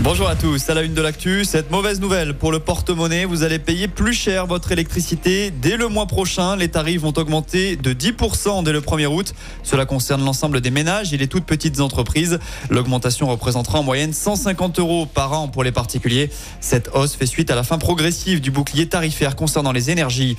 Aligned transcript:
Bonjour 0.00 0.28
à 0.28 0.36
tous, 0.36 0.70
à 0.70 0.74
la 0.74 0.82
une 0.82 0.94
de 0.94 1.02
l'actu, 1.02 1.44
cette 1.44 1.72
mauvaise 1.72 2.00
nouvelle 2.00 2.32
pour 2.32 2.52
le 2.52 2.60
porte-monnaie, 2.60 3.24
vous 3.24 3.42
allez 3.42 3.58
payer 3.58 3.88
plus 3.88 4.14
cher 4.14 4.46
votre 4.46 4.70
électricité 4.70 5.50
dès 5.50 5.76
le 5.76 5.88
mois 5.88 6.06
prochain. 6.06 6.54
Les 6.54 6.68
tarifs 6.68 7.00
vont 7.00 7.12
augmenter 7.16 7.74
de 7.74 7.92
10% 7.92 8.62
dès 8.62 8.70
le 8.70 8.80
1er 8.80 9.06
août. 9.06 9.34
Cela 9.64 9.86
concerne 9.86 10.24
l'ensemble 10.24 10.60
des 10.60 10.70
ménages 10.70 11.12
et 11.12 11.16
les 11.16 11.26
toutes 11.26 11.46
petites 11.46 11.80
entreprises. 11.80 12.38
L'augmentation 12.70 13.26
représentera 13.26 13.80
en 13.80 13.82
moyenne 13.82 14.12
150 14.12 14.78
euros 14.78 15.04
par 15.04 15.32
an 15.32 15.48
pour 15.48 15.64
les 15.64 15.72
particuliers. 15.72 16.30
Cette 16.60 16.90
hausse 16.94 17.16
fait 17.16 17.26
suite 17.26 17.50
à 17.50 17.56
la 17.56 17.64
fin 17.64 17.78
progressive 17.78 18.40
du 18.40 18.52
bouclier 18.52 18.88
tarifaire 18.88 19.34
concernant 19.34 19.72
les 19.72 19.90
énergies. 19.90 20.36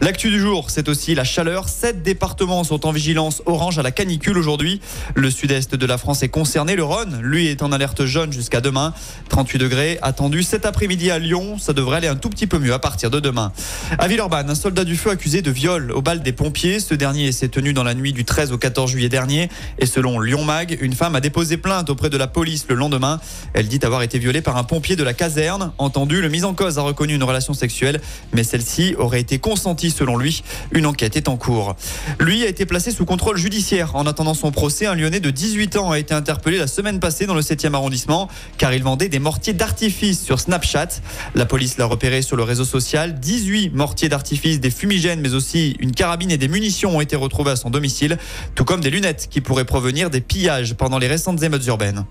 L'actu 0.00 0.30
du 0.30 0.40
jour, 0.40 0.70
c'est 0.70 0.88
aussi 0.88 1.14
la 1.14 1.24
chaleur. 1.24 1.68
Sept 1.68 2.02
départements 2.02 2.64
sont 2.64 2.86
en 2.86 2.92
vigilance 2.92 3.42
orange 3.44 3.78
à 3.78 3.82
la 3.82 3.90
canicule 3.90 4.38
aujourd'hui. 4.38 4.80
Le 5.14 5.30
sud-est 5.30 5.74
de 5.74 5.86
la 5.86 5.98
France 5.98 6.22
est 6.22 6.30
concerné. 6.30 6.76
Le 6.76 6.84
Rhône, 6.84 7.20
lui, 7.20 7.48
est 7.48 7.62
en 7.62 7.72
alerte 7.72 8.06
jaune 8.06 8.32
jusqu'à 8.32 8.62
demain. 8.62 8.94
38 9.28 9.58
degrés 9.58 9.98
attendus 10.02 10.42
cet 10.42 10.66
après-midi 10.66 11.10
à 11.10 11.18
Lyon. 11.18 11.56
Ça 11.58 11.72
devrait 11.72 11.96
aller 11.96 12.08
un 12.08 12.16
tout 12.16 12.28
petit 12.28 12.46
peu 12.46 12.58
mieux 12.58 12.72
à 12.72 12.78
partir 12.78 13.10
de 13.10 13.20
demain. 13.20 13.52
À 13.98 14.06
Villeurbanne, 14.08 14.50
un 14.50 14.54
soldat 14.54 14.84
du 14.84 14.96
feu 14.96 15.10
accusé 15.10 15.42
de 15.42 15.50
viol 15.50 15.90
au 15.92 16.02
bal 16.02 16.22
des 16.22 16.32
pompiers. 16.32 16.80
Ce 16.80 16.94
dernier 16.94 17.32
s'est 17.32 17.48
tenu 17.48 17.72
dans 17.72 17.84
la 17.84 17.94
nuit 17.94 18.12
du 18.12 18.24
13 18.24 18.52
au 18.52 18.58
14 18.58 18.90
juillet 18.90 19.08
dernier. 19.08 19.48
Et 19.78 19.86
selon 19.86 20.20
Lyon 20.20 20.44
Mag, 20.44 20.76
une 20.80 20.92
femme 20.92 21.16
a 21.16 21.20
déposé 21.20 21.56
plainte 21.56 21.88
auprès 21.90 22.10
de 22.10 22.16
la 22.16 22.26
police 22.26 22.66
le 22.68 22.74
lendemain. 22.74 23.20
Elle 23.54 23.68
dit 23.68 23.80
avoir 23.82 24.02
été 24.02 24.18
violée 24.18 24.42
par 24.42 24.56
un 24.56 24.64
pompier 24.64 24.96
de 24.96 25.02
la 25.02 25.14
caserne. 25.14 25.72
Entendu, 25.78 26.20
le 26.20 26.28
mis 26.28 26.44
en 26.44 26.54
cause 26.54 26.78
a 26.78 26.82
reconnu 26.82 27.14
une 27.14 27.24
relation 27.24 27.54
sexuelle, 27.54 28.00
mais 28.32 28.44
celle-ci 28.44 28.94
aurait 28.98 29.20
été 29.20 29.38
consentie 29.38 29.90
selon 29.90 30.16
lui. 30.16 30.42
Une 30.72 30.86
enquête 30.86 31.16
est 31.16 31.28
en 31.28 31.36
cours. 31.36 31.76
Lui 32.20 32.44
a 32.44 32.48
été 32.48 32.66
placé 32.66 32.90
sous 32.90 33.04
contrôle 33.04 33.36
judiciaire. 33.36 33.96
En 33.96 34.06
attendant 34.06 34.34
son 34.34 34.50
procès, 34.50 34.86
un 34.86 34.94
Lyonnais 34.94 35.20
de 35.20 35.30
18 35.30 35.76
ans 35.76 35.90
a 35.90 35.98
été 35.98 36.14
interpellé 36.14 36.58
la 36.58 36.66
semaine 36.66 37.00
passée 37.00 37.26
dans 37.26 37.34
le 37.34 37.40
7e 37.40 37.74
arrondissement 37.74 38.28
car 38.58 38.72
il 38.72 38.81
vendait 38.82 39.08
des 39.08 39.18
mortiers 39.18 39.52
d'artifice 39.52 40.22
sur 40.22 40.40
Snapchat. 40.40 40.88
La 41.34 41.46
police 41.46 41.78
l'a 41.78 41.86
repéré 41.86 42.22
sur 42.22 42.36
le 42.36 42.42
réseau 42.42 42.64
social. 42.64 43.18
18 43.18 43.70
mortiers 43.70 44.08
d'artifice, 44.08 44.60
des 44.60 44.70
fumigènes, 44.70 45.20
mais 45.20 45.34
aussi 45.34 45.76
une 45.80 45.92
carabine 45.92 46.30
et 46.30 46.38
des 46.38 46.48
munitions 46.48 46.96
ont 46.96 47.00
été 47.00 47.16
retrouvés 47.16 47.52
à 47.52 47.56
son 47.56 47.70
domicile, 47.70 48.18
tout 48.54 48.64
comme 48.64 48.80
des 48.80 48.90
lunettes 48.90 49.28
qui 49.30 49.40
pourraient 49.40 49.64
provenir 49.64 50.10
des 50.10 50.20
pillages 50.20 50.74
pendant 50.74 50.98
les 50.98 51.08
récentes 51.08 51.42
émeutes 51.42 51.66
urbaines. 51.66 52.04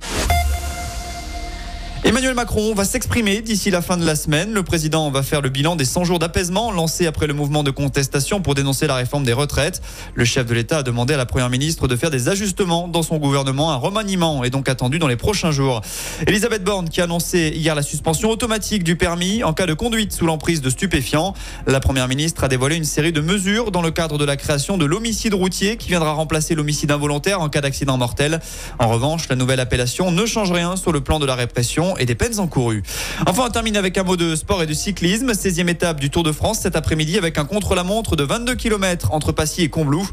Emmanuel 2.03 2.33
Macron 2.33 2.73
va 2.73 2.83
s'exprimer 2.83 3.41
d'ici 3.41 3.69
la 3.69 3.83
fin 3.83 3.95
de 3.95 4.03
la 4.03 4.15
semaine. 4.15 4.53
Le 4.53 4.63
président 4.63 5.11
va 5.11 5.21
faire 5.21 5.39
le 5.39 5.49
bilan 5.49 5.75
des 5.75 5.85
100 5.85 6.03
jours 6.03 6.17
d'apaisement 6.17 6.71
lancés 6.71 7.05
après 7.05 7.27
le 7.27 7.35
mouvement 7.35 7.61
de 7.61 7.69
contestation 7.69 8.41
pour 8.41 8.55
dénoncer 8.55 8.87
la 8.87 8.95
réforme 8.95 9.23
des 9.23 9.33
retraites. 9.33 9.83
Le 10.15 10.25
chef 10.25 10.47
de 10.47 10.55
l'État 10.55 10.79
a 10.79 10.83
demandé 10.83 11.13
à 11.13 11.17
la 11.17 11.27
première 11.27 11.51
ministre 11.51 11.87
de 11.87 11.95
faire 11.95 12.09
des 12.09 12.27
ajustements 12.27 12.87
dans 12.87 13.03
son 13.03 13.17
gouvernement. 13.17 13.71
Un 13.71 13.75
remaniement 13.75 14.43
est 14.43 14.49
donc 14.49 14.67
attendu 14.67 14.97
dans 14.97 15.07
les 15.07 15.15
prochains 15.15 15.51
jours. 15.51 15.81
Elisabeth 16.25 16.63
Borne 16.63 16.89
qui 16.89 17.01
a 17.01 17.03
annoncé 17.03 17.53
hier 17.55 17.75
la 17.75 17.83
suspension 17.83 18.31
automatique 18.31 18.83
du 18.83 18.95
permis 18.95 19.43
en 19.43 19.53
cas 19.53 19.67
de 19.67 19.75
conduite 19.75 20.11
sous 20.11 20.25
l'emprise 20.25 20.61
de 20.61 20.71
stupéfiants. 20.71 21.35
La 21.67 21.79
première 21.79 22.07
ministre 22.07 22.43
a 22.43 22.47
dévoilé 22.47 22.77
une 22.77 22.83
série 22.83 23.13
de 23.13 23.21
mesures 23.21 23.69
dans 23.69 23.83
le 23.83 23.91
cadre 23.91 24.17
de 24.17 24.25
la 24.25 24.37
création 24.37 24.79
de 24.79 24.85
l'homicide 24.85 25.35
routier 25.35 25.77
qui 25.77 25.89
viendra 25.89 26.13
remplacer 26.13 26.55
l'homicide 26.55 26.89
involontaire 26.89 27.41
en 27.41 27.49
cas 27.49 27.61
d'accident 27.61 27.97
mortel. 27.97 28.39
En 28.79 28.89
revanche, 28.89 29.29
la 29.29 29.35
nouvelle 29.35 29.59
appellation 29.59 30.09
ne 30.09 30.25
change 30.25 30.51
rien 30.51 30.75
sur 30.77 30.91
le 30.91 31.01
plan 31.01 31.19
de 31.19 31.27
la 31.27 31.35
répression 31.35 31.90
et 31.97 32.05
des 32.05 32.15
peines 32.15 32.39
encourues. 32.39 32.83
Enfin, 33.25 33.43
on 33.47 33.49
termine 33.49 33.77
avec 33.77 33.97
un 33.97 34.03
mot 34.03 34.17
de 34.17 34.35
sport 34.35 34.63
et 34.63 34.65
de 34.65 34.73
cyclisme. 34.73 35.31
16e 35.31 35.69
étape 35.69 35.99
du 35.99 36.09
Tour 36.09 36.23
de 36.23 36.31
France 36.31 36.59
cet 36.59 36.75
après-midi 36.75 37.17
avec 37.17 37.37
un 37.37 37.45
contre-la-montre 37.45 38.15
de 38.15 38.23
22 38.23 38.55
km 38.55 39.11
entre 39.11 39.31
Passy 39.31 39.63
et 39.63 39.69
Combloux. 39.69 40.07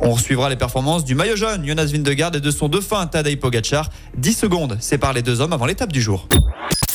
On 0.00 0.16
suivra 0.16 0.48
les 0.48 0.56
performances 0.56 1.04
du 1.04 1.14
maillot 1.14 1.36
jaune 1.36 1.66
Jonas 1.66 1.86
Vindegaard 1.86 2.34
et 2.34 2.40
de 2.40 2.50
son 2.50 2.68
dauphin 2.68 3.06
Tadej 3.06 3.38
Pogacar. 3.38 3.90
10 4.16 4.32
secondes 4.34 4.76
séparent 4.80 5.12
les 5.12 5.22
deux 5.22 5.40
hommes 5.40 5.52
avant 5.52 5.66
l'étape 5.66 5.92
du 5.92 6.02
jour. 6.02 6.28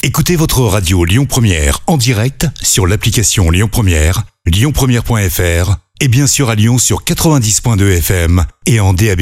Écoutez 0.01 0.35
votre 0.35 0.61
radio 0.61 1.03
Lyon 1.03 1.25
Première 1.25 1.79
en 1.87 1.97
direct 1.97 2.47
sur 2.61 2.87
l'application 2.87 3.51
Lyon 3.51 3.67
Première, 3.69 4.23
lyonpremière.fr 4.45 5.75
et 5.99 6.07
bien 6.07 6.27
sûr 6.27 6.49
à 6.49 6.55
Lyon 6.55 6.77
sur 6.77 7.03
90.2 7.03 7.97
FM 7.97 8.45
et 8.65 8.79
en 8.79 8.93
DAB+. 8.93 9.21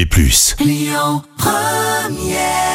Lyon 0.60 1.24
Première 1.38 2.67